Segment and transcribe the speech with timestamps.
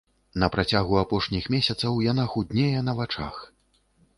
[0.43, 3.35] На працягу апошніх месяцаў яна худнее на вачах.